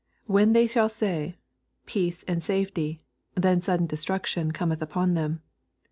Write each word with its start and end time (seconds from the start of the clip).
"When 0.25 0.53
they 0.53 0.65
shall 0.65 0.89
say, 0.89 1.37
Peace 1.85 2.23
and 2.23 2.41
safety; 2.41 3.03
then 3.35 3.61
sudden 3.61 3.87
destruc 3.87 4.25
tion 4.25 4.51
Cometh 4.51 4.81
upon 4.81 5.13
them." 5.13 5.41